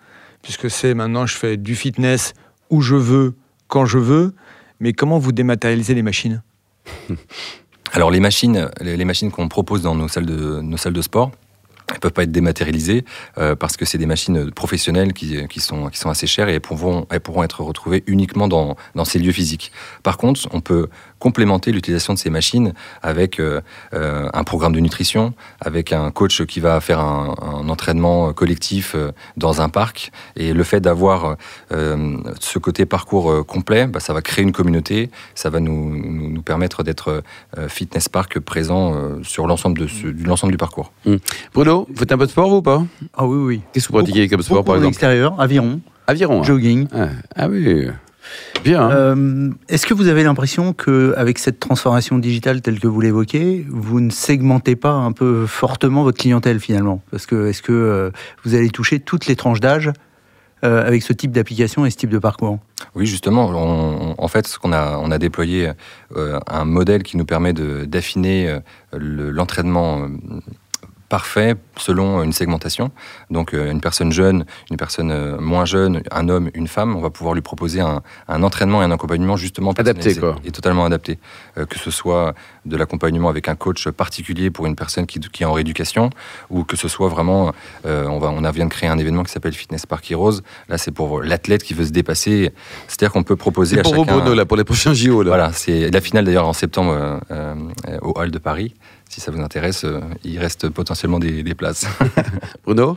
puisque 0.42 0.70
c'est 0.70 0.94
maintenant 0.94 1.26
je 1.26 1.36
fais 1.36 1.56
du 1.56 1.74
fitness 1.74 2.34
où 2.70 2.80
je 2.80 2.96
veux, 2.96 3.34
quand 3.68 3.86
je 3.86 3.98
veux, 3.98 4.34
mais 4.78 4.92
comment 4.92 5.18
vous 5.18 5.32
dématérialisez 5.32 5.94
les 5.94 6.02
machines? 6.02 6.42
Alors 7.92 8.10
les 8.10 8.20
machines, 8.20 8.70
les 8.80 9.04
machines 9.04 9.30
qu'on 9.30 9.48
propose 9.48 9.82
dans 9.82 9.96
nos 9.96 10.06
salles 10.08 10.26
de, 10.26 10.60
nos 10.60 10.76
salles 10.76 10.92
de 10.92 11.02
sport, 11.02 11.32
elles 11.92 12.00
peuvent 12.00 12.12
pas 12.12 12.22
être 12.22 12.32
dématérialisées 12.32 13.04
euh, 13.38 13.56
parce 13.56 13.76
que 13.76 13.84
c'est 13.84 13.98
des 13.98 14.06
machines 14.06 14.50
professionnelles 14.50 15.12
qui, 15.12 15.60
sont, 15.60 15.90
assez 16.06 16.26
chères 16.26 16.48
et 16.48 16.54
elles 16.54 16.60
pourront, 16.60 17.06
être 17.10 17.62
retrouvées 17.62 18.02
uniquement 18.06 18.48
dans 18.48 18.76
ces 19.04 19.18
lieux 19.18 19.32
physiques. 19.32 19.72
Par 20.02 20.16
contre, 20.16 20.48
on 20.52 20.60
peut 20.60 20.88
complémenter 21.20 21.70
l'utilisation 21.70 22.14
de 22.14 22.18
ces 22.18 22.30
machines 22.30 22.72
avec 23.02 23.38
euh, 23.38 23.60
euh, 23.94 24.28
un 24.32 24.42
programme 24.42 24.72
de 24.72 24.80
nutrition, 24.80 25.34
avec 25.60 25.92
un 25.92 26.10
coach 26.10 26.44
qui 26.46 26.58
va 26.58 26.80
faire 26.80 26.98
un, 26.98 27.68
entraînement 27.68 28.32
collectif 28.32 28.94
euh, 28.96 29.12
dans 29.36 29.60
un 29.60 29.68
parc. 29.68 30.10
Et 30.34 30.52
le 30.52 30.64
fait 30.64 30.80
d'avoir 30.80 31.36
ce 31.70 32.58
côté 32.58 32.86
parcours 32.86 33.46
complet, 33.46 33.86
bah, 33.86 34.00
ça 34.00 34.14
va 34.14 34.22
créer 34.22 34.42
une 34.42 34.52
communauté, 34.52 35.10
ça 35.34 35.50
va 35.50 35.60
nous, 35.60 35.94
nous, 35.94 36.42
permettre 36.42 36.82
d'être 36.82 37.22
fitness 37.68 38.08
park 38.08 38.40
présent 38.40 38.94
sur 39.22 39.46
l'ensemble 39.46 39.78
de 39.78 40.24
l'ensemble 40.24 40.52
du 40.52 40.56
parcours. 40.56 40.92
Mmh. 41.04 41.16
Bruno, 41.52 41.86
vous 41.90 41.96
faites 41.98 42.12
un 42.12 42.18
peu 42.18 42.24
de 42.24 42.30
sport 42.30 42.48
vous 42.48 42.56
ou 42.56 42.62
pas? 42.62 42.82
Ah 43.14 43.26
oui, 43.26 43.36
oui. 43.36 43.60
Qu'est-ce 43.72 43.88
que 43.88 43.92
vous 43.92 43.98
pratiquez 43.98 44.28
comme 44.28 44.42
sport 44.42 44.64
par 44.64 44.76
exemple? 44.76 44.94
Extérieur, 44.94 45.38
aviron. 45.38 45.80
Aviron. 46.06 46.40
Hein. 46.40 46.44
Jogging. 46.44 46.88
Ah, 46.92 47.08
ah 47.36 47.48
oui. 47.48 47.88
Bien. 48.64 48.90
Euh, 48.90 49.50
est-ce 49.68 49.86
que 49.86 49.94
vous 49.94 50.08
avez 50.08 50.22
l'impression 50.22 50.72
qu'avec 50.72 51.38
cette 51.38 51.60
transformation 51.60 52.18
digitale 52.18 52.60
telle 52.60 52.78
que 52.78 52.88
vous 52.88 53.00
l'évoquez, 53.00 53.66
vous 53.68 54.00
ne 54.00 54.10
segmentez 54.10 54.76
pas 54.76 54.92
un 54.92 55.12
peu 55.12 55.46
fortement 55.46 56.02
votre 56.02 56.18
clientèle 56.18 56.60
finalement? 56.60 57.02
Parce 57.10 57.26
que 57.26 57.48
est-ce 57.48 57.62
que 57.62 57.72
euh, 57.72 58.10
vous 58.44 58.54
allez 58.54 58.70
toucher 58.70 59.00
toutes 59.00 59.26
les 59.26 59.36
tranches 59.36 59.60
d'âge 59.60 59.90
euh, 60.62 60.86
avec 60.86 61.02
ce 61.02 61.12
type 61.12 61.32
d'application 61.32 61.86
et 61.86 61.90
ce 61.90 61.96
type 61.96 62.10
de 62.10 62.18
parcours? 62.18 62.58
Oui, 62.94 63.06
justement. 63.06 64.14
en 64.18 64.28
fait, 64.28 64.46
ce 64.46 64.58
qu'on 64.58 64.72
a, 64.72 64.98
on 64.98 65.10
a 65.10 65.18
déployé 65.18 65.70
un 66.16 66.64
modèle 66.64 67.02
qui 67.02 67.16
nous 67.16 67.24
permet 67.24 67.52
d'affiner 67.52 68.58
l'entraînement 68.92 70.08
parfait 71.10 71.56
selon 71.76 72.22
une 72.22 72.32
segmentation. 72.32 72.90
Donc 73.30 73.52
euh, 73.52 73.70
une 73.70 73.82
personne 73.82 74.12
jeune, 74.12 74.46
une 74.70 74.78
personne 74.78 75.10
euh, 75.10 75.38
moins 75.38 75.66
jeune, 75.66 76.02
un 76.10 76.30
homme, 76.30 76.50
une 76.54 76.68
femme, 76.68 76.96
on 76.96 77.02
va 77.02 77.10
pouvoir 77.10 77.34
lui 77.34 77.42
proposer 77.42 77.80
un, 77.80 78.00
un 78.28 78.42
entraînement 78.42 78.80
et 78.80 78.84
un 78.86 78.90
accompagnement 78.92 79.36
justement 79.36 79.72
Adapté, 79.72 80.14
quoi. 80.14 80.36
et 80.44 80.52
totalement 80.52 80.84
adapté. 80.84 81.18
Euh, 81.58 81.66
que 81.66 81.78
ce 81.78 81.90
soit 81.90 82.34
de 82.64 82.76
l'accompagnement 82.76 83.28
avec 83.28 83.48
un 83.48 83.56
coach 83.56 83.88
particulier 83.88 84.50
pour 84.50 84.66
une 84.66 84.76
personne 84.76 85.06
qui, 85.06 85.18
qui 85.18 85.42
est 85.42 85.46
en 85.46 85.52
rééducation, 85.52 86.10
ou 86.48 86.64
que 86.64 86.76
ce 86.76 86.88
soit 86.88 87.08
vraiment, 87.08 87.52
euh, 87.86 88.06
on, 88.06 88.18
va, 88.18 88.28
on 88.30 88.48
vient 88.50 88.66
de 88.66 88.70
créer 88.70 88.88
un 88.88 88.98
événement 88.98 89.24
qui 89.24 89.32
s'appelle 89.32 89.52
Fitness 89.52 89.86
Park 89.86 90.10
Heroes. 90.10 90.40
Là, 90.68 90.78
c'est 90.78 90.90
pour 90.92 91.22
l'athlète 91.22 91.62
qui 91.62 91.74
veut 91.74 91.84
se 91.84 91.90
dépasser. 91.90 92.52
C'est-à-dire 92.86 93.12
qu'on 93.12 93.24
peut 93.24 93.36
proposer 93.36 93.76
C'est 93.76 93.80
à 93.80 93.82
pour 93.82 93.94
chacun... 93.96 94.18
Bruno, 94.18 94.34
là, 94.34 94.44
pour 94.44 94.56
les 94.56 94.64
prochains 94.64 94.94
JO. 94.94 95.22
Là. 95.22 95.30
Voilà, 95.30 95.52
c'est 95.52 95.90
la 95.90 96.00
finale 96.00 96.24
d'ailleurs 96.24 96.46
en 96.46 96.52
septembre 96.52 97.20
euh, 97.30 97.54
au 98.02 98.12
Hall 98.16 98.30
de 98.30 98.38
Paris. 98.38 98.74
Si 99.10 99.20
ça 99.20 99.32
vous 99.32 99.40
intéresse, 99.40 99.82
euh, 99.84 100.00
il 100.22 100.38
reste 100.38 100.68
potentiellement 100.68 101.18
des, 101.18 101.42
des 101.42 101.54
places. 101.56 101.84
Bruno 102.64 102.96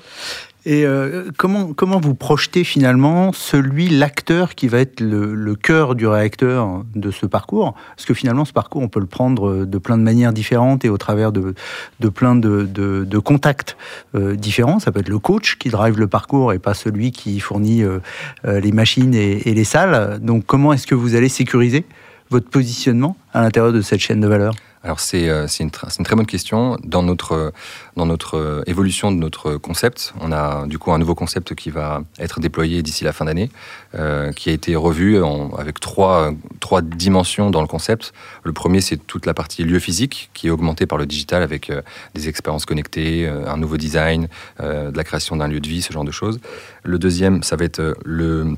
Et 0.63 0.85
euh, 0.85 1.31
comment, 1.37 1.73
comment 1.73 1.99
vous 1.99 2.13
projetez 2.13 2.63
finalement 2.63 3.33
celui, 3.33 3.89
l'acteur 3.89 4.53
qui 4.53 4.67
va 4.67 4.77
être 4.77 4.99
le, 5.01 5.33
le 5.33 5.55
cœur 5.55 5.95
du 5.95 6.05
réacteur 6.05 6.83
de 6.93 7.09
ce 7.09 7.25
parcours? 7.25 7.73
Parce 7.95 8.05
que 8.05 8.13
finalement, 8.13 8.45
ce 8.45 8.53
parcours, 8.53 8.83
on 8.83 8.89
peut 8.89 8.99
le 8.99 9.07
prendre 9.07 9.65
de 9.65 9.77
plein 9.79 9.97
de 9.97 10.03
manières 10.03 10.33
différentes 10.33 10.85
et 10.85 10.89
au 10.89 10.99
travers 10.99 11.31
de, 11.31 11.55
de 11.99 12.09
plein 12.09 12.35
de, 12.35 12.61
de- 12.71 13.05
de 13.05 13.17
contacts 13.17 13.75
euh, 14.13 14.35
différents. 14.35 14.77
Ça 14.77 14.91
peut 14.91 14.99
être 14.99 15.09
le 15.09 15.17
coach 15.19 15.57
qui 15.57 15.69
drive 15.69 15.97
le 15.99 16.07
parcours 16.07 16.53
et 16.53 16.59
pas 16.59 16.75
celui 16.75 17.11
qui 17.11 17.39
fournit 17.39 17.81
euh, 17.81 17.97
euh, 18.45 18.59
les 18.59 18.71
machines 18.71 19.15
et, 19.15 19.49
et 19.49 19.55
les 19.55 19.63
salles. 19.65 20.19
Donc 20.21 20.45
comment 20.45 20.73
est-ce 20.73 20.85
que 20.85 20.93
vous 20.93 21.15
allez 21.15 21.29
sécuriser 21.29 21.85
votre 22.29 22.49
positionnement 22.51 23.17
à 23.33 23.41
l'intérieur 23.41 23.73
de 23.73 23.81
cette 23.81 23.99
chaîne 23.99 24.21
de 24.21 24.27
valeur? 24.27 24.53
Alors 24.83 24.99
c'est 24.99 25.29
euh, 25.29 25.47
une, 25.47 25.69
une 25.97 26.05
très 26.05 26.15
bonne 26.15 26.25
question. 26.25 26.77
Dans 26.83 27.03
notre, 27.03 27.31
euh, 27.31 27.51
dans 27.95 28.05
notre 28.05 28.37
euh, 28.37 28.63
évolution 28.67 29.11
de 29.13 29.17
notre 29.17 29.55
concept, 29.55 30.13
on 30.19 30.33
a 30.33 30.67
du 30.67 30.77
coup 30.77 30.91
un 30.91 30.97
nouveau 30.97 31.15
concept 31.15 31.55
qui 31.55 31.69
va 31.69 32.01
être 32.19 32.41
déployé 32.41 32.83
d'ici 32.83 33.05
la 33.05 33.13
fin 33.13 33.25
d'année, 33.25 33.49
qui 34.35 34.49
a 34.49 34.53
été 34.53 34.75
revu 34.75 35.23
avec 35.57 35.79
trois, 35.79 36.31
trois 36.59 36.81
dimensions 36.81 37.51
dans 37.51 37.61
le 37.61 37.67
concept. 37.67 38.13
Le 38.43 38.53
premier, 38.53 38.81
c'est 38.81 38.97
toute 38.97 39.25
la 39.25 39.33
partie 39.33 39.63
lieu 39.63 39.79
physique 39.79 40.29
qui 40.33 40.47
est 40.47 40.49
augmentée 40.49 40.85
par 40.85 40.97
le 40.97 41.05
digital 41.05 41.43
avec 41.43 41.71
des 42.15 42.27
expériences 42.27 42.65
connectées, 42.65 43.27
un 43.27 43.57
nouveau 43.57 43.77
design, 43.77 44.27
de 44.59 44.95
la 44.95 45.03
création 45.03 45.35
d'un 45.35 45.47
lieu 45.47 45.59
de 45.59 45.67
vie, 45.67 45.81
ce 45.81 45.93
genre 45.93 46.03
de 46.03 46.11
choses. 46.11 46.39
Le 46.83 46.97
deuxième, 46.97 47.43
ça 47.43 47.55
va 47.55 47.65
être 47.65 47.95
le 48.03 48.55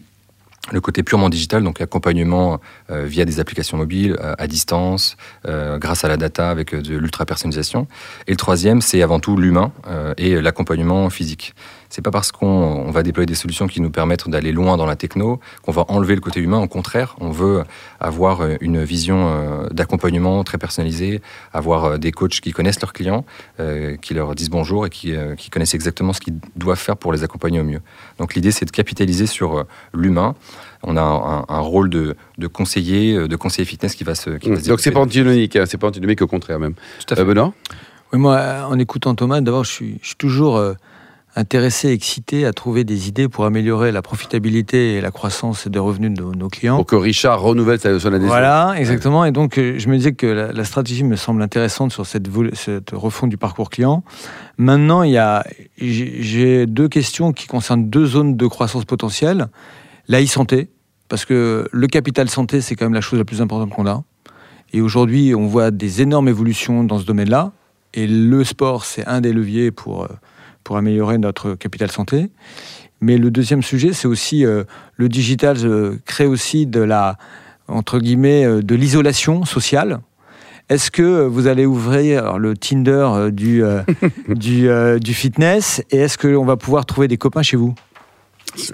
le 0.72 0.82
côté 0.82 1.04
purement 1.04 1.30
digital, 1.30 1.64
donc 1.64 1.82
accompagnement 1.82 2.60
euh, 2.90 3.06
via 3.06 3.26
des 3.26 3.40
applications 3.40 3.78
mobiles, 3.78 4.18
euh, 4.20 4.34
à 4.38 4.48
distance, 4.48 5.16
euh, 5.48 5.78
grâce 5.78 6.04
à 6.04 6.08
la 6.08 6.18
data 6.18 6.50
avec 6.50 6.74
euh, 6.74 6.82
de 6.82 6.98
l'ultra-personnalisation. 6.98 7.88
Et 8.28 8.32
le 8.32 8.38
troisième, 8.38 8.82
c'est 8.82 9.02
avant 9.02 9.20
tout 9.20 9.38
l'humain 9.38 9.72
et 10.18 10.42
l'accompagnement 10.42 11.10
physique. 11.10 11.54
C'est 11.96 12.02
pas 12.02 12.12
parce 12.12 12.34
qu'on 12.34 12.46
on 12.46 12.92
va 12.92 13.04
déployer 13.04 13.26
des 13.26 13.36
solutions 13.36 13.68
qui 13.68 13.80
nous 13.80 13.90
permettent 13.90 14.28
d'aller 14.28 14.52
loin 14.52 14.76
dans 14.76 14.86
la 14.86 14.98
techno 14.98 15.40
qu'on 15.62 15.72
va 15.72 15.86
enlever 15.88 16.14
le 16.14 16.20
côté 16.20 16.42
humain. 16.42 16.60
Au 16.60 16.68
contraire, 16.68 17.16
on 17.22 17.30
veut 17.30 17.64
avoir 18.02 18.42
euh, 18.42 18.56
une 18.60 18.84
vision 18.84 19.30
euh, 19.30 19.70
d'accompagnement 19.70 20.44
très 20.44 20.58
personnalisée, 20.58 21.22
avoir 21.54 21.86
euh, 21.86 21.98
des 21.98 22.12
coachs 22.12 22.42
qui 22.42 22.52
connaissent 22.52 22.82
leurs 22.82 22.92
clients, 22.92 23.24
euh, 23.62 23.96
qui 23.96 24.14
leur 24.14 24.36
disent 24.36 24.50
bonjour 24.50 24.86
et 24.86 24.90
qui, 24.90 25.16
euh, 25.16 25.36
qui 25.36 25.50
connaissent 25.50 25.74
exactement 25.74 26.12
ce 26.12 26.20
qu'ils 26.20 26.38
doivent 26.58 26.78
faire 26.78 26.98
pour 26.98 27.14
les 27.14 27.24
accompagner 27.24 27.62
au 27.62 27.64
mieux. 27.64 27.80
Donc 28.20 28.36
l'idée, 28.36 28.52
c'est 28.52 28.66
de 28.66 28.72
capitaliser 28.72 29.26
sur 29.26 29.64
l'humain. 29.94 30.36
On 30.84 30.98
a 30.98 31.46
un, 31.48 31.60
rôle 31.62 31.90
de, 31.90 32.18
de 32.38 32.48
conseiller, 32.48 33.26
de 33.26 33.36
conseiller 33.38 33.66
fitness 33.66 33.96
qui 33.96 34.04
va 34.04 34.16
se. 34.16 34.32
Qui 34.32 34.50
va 34.50 34.60
se 34.60 34.68
Donc 34.68 34.82
c'est 34.82 34.92
pas 34.92 35.00
antinomique, 35.00 35.56
hein, 35.56 35.64
c'est 35.66 35.78
pas 35.78 35.88
antinomique, 35.88 36.22
au 36.22 36.28
contraire 36.28 36.60
même. 36.60 36.74
Tout 36.74 37.14
à 37.14 37.16
fait. 37.16 37.22
Euh, 37.22 37.26
Benoît? 37.26 37.54
Oui, 38.12 38.20
moi, 38.20 38.68
en 38.70 38.78
écoutant 38.78 39.16
Thomas, 39.16 39.42
d'abord, 39.42 39.64
je 39.64 39.72
suis, 39.72 39.98
je 40.02 40.08
suis 40.08 40.16
toujours 40.16 40.58
euh, 40.58 40.74
intéressé, 41.36 41.90
excité 41.90 42.46
à 42.46 42.54
trouver 42.54 42.84
des 42.84 43.10
idées 43.10 43.28
pour 43.28 43.46
améliorer 43.46 43.92
la 43.92 44.02
profitabilité 44.02 44.94
et 44.94 45.02
la 45.02 45.12
croissance 45.12 45.68
des 45.68 45.80
revenus 45.80 46.14
de 46.14 46.24
nos 46.24 46.48
clients. 46.48 46.78
Pour 46.78 46.86
que 46.86 46.96
Richard 46.96 47.42
renouvelle 47.42 47.80
sa- 47.80 48.00
son 48.00 48.08
adhésion. 48.10 48.28
Voilà, 48.28 48.74
exactement. 48.78 49.26
Et 49.26 49.32
donc, 49.32 49.58
euh, 49.58 49.76
je 49.78 49.90
me 49.90 49.98
disais 49.98 50.14
que 50.14 50.26
la, 50.28 50.52
la 50.54 50.64
stratégie 50.64 51.04
me 51.04 51.16
semble 51.18 51.42
intéressante 51.42 51.92
sur 51.92 52.06
cette, 52.06 52.28
refonte 52.94 53.30
du 53.30 53.38
parcours 53.38 53.70
client. 53.70 54.04
Maintenant, 54.58 55.04
il 55.04 55.12
y 55.12 55.18
a, 55.18 55.44
j'ai 55.78 56.22
j'ai 56.22 56.66
deux 56.68 56.88
questions 56.88 57.34
qui 57.34 57.48
concernent 57.48 57.90
deux 57.90 58.06
zones 58.06 58.38
de 58.38 58.48
croissance 58.48 58.86
potentielle. 58.86 59.48
La 60.08 60.22
e-santé, 60.24 60.70
parce 61.10 61.26
que 61.26 61.68
le 61.72 61.88
capital 61.88 62.30
santé, 62.30 62.62
c'est 62.62 62.76
quand 62.76 62.86
même 62.86 62.94
la 62.94 63.02
chose 63.02 63.20
la 63.20 63.26
plus 63.26 63.42
importante 63.42 63.72
qu'on 63.72 63.88
a. 63.88 64.04
Et 64.72 64.82
aujourd'hui, 64.82 65.36
on 65.36 65.48
voit 65.48 65.72
des 65.72 66.02
énormes 66.02 66.28
évolutions 66.30 66.84
dans 66.84 67.00
ce 67.00 67.06
domaine-là. 67.06 67.52
Et 67.94 68.08
le 68.08 68.44
sport, 68.44 68.86
c'est 68.86 69.06
un 69.06 69.22
des 69.22 69.32
leviers 69.34 69.72
pour, 69.72 70.04
euh, 70.04 70.08
pour 70.66 70.76
améliorer 70.76 71.18
notre 71.18 71.54
capital 71.56 71.90
santé. 71.90 72.30
Mais 73.00 73.18
le 73.18 73.32
deuxième 73.32 73.62
sujet, 73.64 73.94
c'est 73.94 74.08
aussi 74.08 74.46
euh, 74.46 74.64
le 74.98 75.08
digital 75.08 75.56
euh, 75.64 75.98
crée 76.06 76.26
aussi 76.26 76.66
de 76.66 76.82
la, 76.82 77.18
entre 77.70 78.00
guillemets, 78.00 78.44
euh, 78.46 78.62
de 78.62 78.76
l'isolation 78.76 79.46
sociale. 79.46 80.00
Est-ce 80.68 80.90
que 80.90 81.24
vous 81.26 81.46
allez 81.48 81.68
ouvrir 81.68 82.40
le 82.40 82.58
Tinder 82.58 83.08
euh, 83.14 83.32
du, 83.32 83.64
euh, 83.64 83.82
du, 84.28 84.68
euh, 84.68 84.98
du 84.98 85.14
fitness 85.14 85.84
et 85.92 85.98
est-ce 85.98 86.18
qu'on 86.18 86.44
va 86.46 86.58
pouvoir 86.58 86.86
trouver 86.88 87.08
des 87.08 87.18
copains 87.18 87.44
chez 87.44 87.58
vous? 87.58 87.76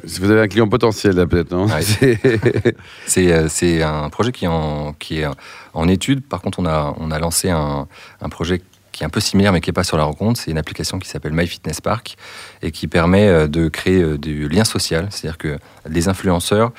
Vous 0.05 0.29
avez 0.29 0.41
un 0.41 0.47
client 0.47 0.69
potentiel 0.69 1.15
là 1.15 1.25
peut-être, 1.25 1.51
non? 1.51 1.65
Ouais. 1.65 1.81
C'est- 3.05 3.81
un 3.81 4.09
projet 4.09 4.31
qui 4.31 4.45
est, 4.45 4.47
en, 4.47 4.93
qui 4.93 5.19
est 5.21 5.25
en 5.73 5.87
étude. 5.87 6.21
Par 6.21 6.41
contre, 6.41 6.59
on 6.59 6.65
a, 6.67 6.93
on 6.99 7.09
a 7.09 7.17
lancé 7.19 7.49
un, 7.49 7.87
un 8.21 8.29
projet 8.29 8.61
qui 8.91 9.03
est 9.03 9.05
un 9.05 9.09
peu 9.09 9.19
similaire 9.19 9.53
mais 9.53 9.61
qui 9.61 9.69
n'est 9.69 9.73
pas 9.73 9.83
sur 9.83 9.97
la 9.97 10.03
rencontre. 10.03 10.39
C'est 10.39 10.51
une 10.51 10.57
application 10.57 10.99
qui 10.99 11.07
s'appelle 11.07 11.33
MyFitnessPark 11.33 12.17
et 12.61 12.71
qui 12.71 12.87
permet 12.87 13.27
euh, 13.27 13.47
de 13.47 13.67
créer 13.69 14.01
euh, 14.01 14.17
du 14.17 14.47
lien 14.49 14.63
social. 14.63 15.07
C'est-à-dire 15.09 15.37
que 15.37 15.57
les 15.89 16.09
influenceurs, 16.09 16.71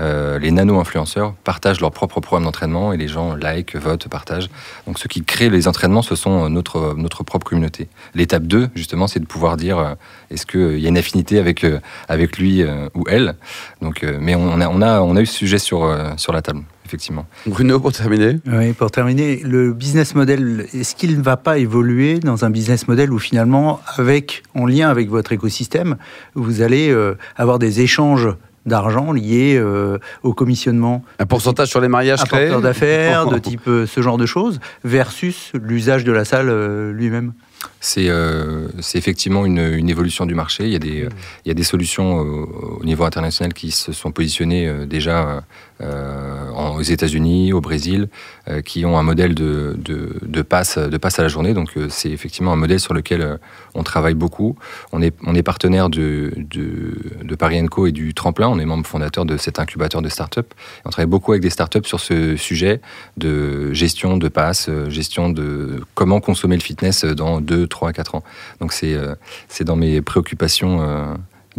euh, 0.00 0.38
les 0.38 0.50
nano-influenceurs 0.50 1.34
partagent 1.44 1.80
leur 1.80 1.90
propre 1.90 2.20
programme 2.20 2.44
d'entraînement 2.44 2.92
et 2.92 2.96
les 2.96 3.08
gens 3.08 3.34
like, 3.34 3.76
votent, 3.76 4.08
partagent. 4.08 4.50
Donc 4.86 4.98
ceux 4.98 5.08
qui 5.08 5.24
créent 5.24 5.50
les 5.50 5.68
entraînements, 5.68 6.02
ce 6.02 6.16
sont 6.16 6.48
notre, 6.48 6.94
notre 6.96 7.22
propre 7.22 7.46
communauté. 7.46 7.88
L'étape 8.14 8.44
2, 8.44 8.70
justement, 8.74 9.06
c'est 9.06 9.20
de 9.20 9.26
pouvoir 9.26 9.56
dire 9.56 9.96
est-ce 10.30 10.46
qu'il 10.46 10.78
y 10.78 10.86
a 10.86 10.88
une 10.88 10.98
affinité 10.98 11.38
avec, 11.38 11.64
avec 12.08 12.38
lui 12.38 12.64
ou 12.94 13.04
elle? 13.08 13.34
Donc, 13.80 14.04
mais 14.20 14.34
on 14.34 14.60
a, 14.60 14.68
on, 14.68 14.82
a, 14.82 15.00
on 15.00 15.16
a 15.16 15.20
eu 15.20 15.26
ce 15.26 15.34
sujet 15.34 15.58
sur, 15.58 15.96
sur 16.16 16.32
la 16.32 16.42
table, 16.42 16.62
effectivement. 16.88 17.26
Bruno, 17.46 17.78
pour 17.78 17.92
terminer. 17.92 18.38
Oui, 18.46 18.72
pour 18.72 18.90
terminer, 18.90 19.40
le 19.44 19.72
business 19.72 20.14
model, 20.14 20.66
est-ce 20.72 20.94
qu'il 20.94 21.16
ne 21.18 21.22
va 21.22 21.36
pas 21.36 21.58
évoluer 21.58 22.18
dans 22.18 22.44
un 22.44 22.50
business 22.50 22.88
model 22.88 23.12
où 23.12 23.18
finalement, 23.18 23.80
avec, 23.96 24.42
en 24.54 24.66
lien 24.66 24.88
avec 24.88 25.08
votre 25.10 25.32
écosystème, 25.32 25.96
vous 26.34 26.62
allez 26.62 26.90
euh, 26.90 27.14
avoir 27.36 27.58
des 27.58 27.80
échanges 27.80 28.28
d'argent 28.64 29.12
liés 29.12 29.56
euh, 29.56 29.98
au 30.22 30.32
commissionnement? 30.32 31.04
Un 31.18 31.26
pourcentage 31.26 31.68
sur 31.68 31.80
les 31.80 31.88
mariages 31.88 32.24
créés 32.24 32.48
apporteurs 32.48 32.62
d'affaires, 32.62 33.26
de 33.26 33.38
type 33.38 33.68
euh, 33.68 33.86
ce 33.86 34.00
genre 34.02 34.18
de 34.18 34.26
choses, 34.26 34.60
versus 34.82 35.52
l'usage 35.54 36.04
de 36.04 36.12
la 36.12 36.24
salle 36.24 36.48
euh, 36.48 36.92
lui-même? 36.92 37.32
C'est 37.80 38.08
euh, 38.08 38.68
c'est 38.80 38.98
effectivement 38.98 39.44
une, 39.44 39.58
une 39.58 39.88
évolution 39.88 40.26
du 40.26 40.34
marché. 40.34 40.64
Il 40.64 40.72
y 40.72 40.76
a 40.76 40.78
des, 40.78 41.08
il 41.44 41.48
y 41.48 41.50
a 41.50 41.54
des 41.54 41.64
solutions 41.64 42.18
au, 42.18 42.78
au 42.80 42.84
niveau 42.84 43.04
international 43.04 43.52
qui 43.52 43.72
se 43.72 43.92
sont 43.92 44.12
positionnées 44.12 44.68
euh, 44.68 44.86
déjà 44.86 45.16
euh, 45.18 45.40
en- 45.80 46.76
aux 46.76 46.82
États-Unis, 46.82 47.52
au 47.52 47.60
Brésil, 47.60 48.08
euh, 48.48 48.60
qui 48.62 48.84
ont 48.84 48.98
un 48.98 49.02
modèle 49.02 49.34
de, 49.34 49.76
de, 49.78 50.16
de, 50.22 50.42
passe, 50.42 50.78
de 50.78 50.96
passe 50.96 51.18
à 51.18 51.22
la 51.22 51.28
journée. 51.28 51.54
Donc 51.54 51.70
euh, 51.76 51.86
c'est 51.90 52.10
effectivement 52.10 52.52
un 52.52 52.56
modèle 52.56 52.80
sur 52.80 52.94
lequel 52.94 53.20
euh, 53.22 53.36
on 53.74 53.82
travaille 53.82 54.14
beaucoup. 54.14 54.56
On 54.92 55.02
est, 55.02 55.14
on 55.26 55.34
est 55.34 55.42
partenaire 55.42 55.88
de, 55.90 56.32
de, 56.36 56.94
de 57.22 57.34
Paris 57.34 57.64
Co 57.66 57.86
et 57.86 57.92
du 57.92 58.14
Tremplin. 58.14 58.48
On 58.48 58.58
est 58.58 58.64
membre 58.64 58.86
fondateur 58.86 59.24
de 59.24 59.36
cet 59.36 59.58
incubateur 59.58 60.02
de 60.02 60.08
start-up. 60.08 60.52
On 60.84 60.90
travaille 60.90 61.10
beaucoup 61.10 61.32
avec 61.32 61.42
des 61.42 61.50
start-up 61.50 61.86
sur 61.86 62.00
ce 62.00 62.36
sujet 62.36 62.80
de 63.16 63.72
gestion 63.72 64.16
de 64.16 64.28
passe, 64.28 64.68
euh, 64.68 64.88
gestion 64.90 65.30
de 65.30 65.80
comment 65.94 66.20
consommer 66.20 66.56
le 66.56 66.62
fitness 66.62 67.04
dans 67.04 67.40
2, 67.40 67.66
3, 67.66 67.92
4 67.92 68.14
ans. 68.16 68.24
Donc 68.60 68.72
c'est 68.72 68.94
euh, 68.94 69.14
dans 69.62 69.76
mes 69.76 70.00
préoccupations 70.00 70.80
euh, 70.82 71.04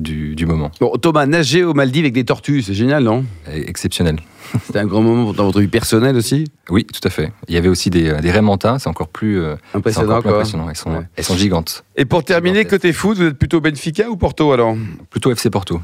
du, 0.02 0.36
du 0.36 0.46
moment. 0.46 0.72
Bon, 0.80 0.92
Thomas, 1.02 1.26
nager 1.26 1.64
aux 1.64 1.74
Maldives 1.74 2.04
avec 2.06 2.14
des 2.14 2.26
tortues, 2.26 2.62
c'est 2.62 2.74
génial, 2.74 3.04
non? 3.04 3.26
Exceptionnel. 3.52 4.18
C'était 4.66 4.80
un 4.80 4.86
grand 4.88 5.02
moment 5.02 5.32
dans 5.34 5.46
votre 5.46 5.60
vie 5.62 5.68
personnelle 5.68 6.16
aussi? 6.16 6.46
Oui, 6.70 6.86
tout 6.86 7.06
à 7.08 7.10
fait. 7.12 7.32
Il 7.48 7.54
y 7.54 7.58
avait 7.58 7.68
aussi 7.70 7.90
des, 7.92 8.14
des 8.22 8.32
raies 8.32 8.42
mantas, 8.42 8.80
c'est 8.80 8.90
encore 8.90 9.10
plus, 9.10 9.40
euh, 9.40 9.56
Impressionnant, 9.76 10.10
encore 10.10 10.22
plus 10.22 10.30
quoi. 10.30 10.38
impressionnant. 10.40 10.70
Elles 10.70 10.76
sont, 10.76 10.92
Ouais. 10.92 11.06
elles 11.16 11.24
sont 11.24 11.38
gigantes. 11.38 11.84
Et 11.96 12.06
pour 12.06 12.24
terminer, 12.24 12.66
côté 12.66 12.92
foot, 12.94 13.18
vous 13.18 13.26
êtes 13.26 13.38
plutôt 13.38 13.62
Benfica 13.62 14.10
ou 14.10 14.18
Porto 14.18 14.52
alors? 14.52 14.76
Plutôt 15.12 15.32
FC 15.32 15.50
Porto. 15.52 15.80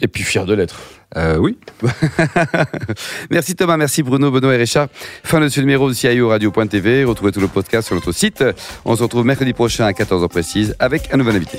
Et 0.00 0.08
puis 0.08 0.24
fier 0.24 0.44
de 0.46 0.52
l'être. 0.54 0.80
Euh, 1.16 1.36
oui, 1.36 1.56
Merci 3.30 3.54
Thomas, 3.54 3.76
merci 3.76 4.02
Bruno, 4.02 4.30
Benoît 4.30 4.54
et 4.54 4.58
Richard. 4.58 4.88
Fin 5.22 5.40
de 5.40 5.48
ce 5.48 5.60
numéro 5.60 5.88
de 5.88 5.94
CIO 5.94 6.28
Radio.tv. 6.28 7.04
Retrouvez 7.04 7.32
tout 7.32 7.40
le 7.40 7.48
podcast 7.48 7.86
sur 7.86 7.94
notre 7.94 8.12
site. 8.12 8.42
On 8.84 8.96
se 8.96 9.02
retrouve 9.02 9.24
mercredi 9.24 9.52
prochain 9.52 9.84
à 9.86 9.92
14h 9.92 10.28
précise 10.28 10.74
avec 10.78 11.08
un 11.12 11.18
nouvel 11.18 11.36
invité. 11.36 11.58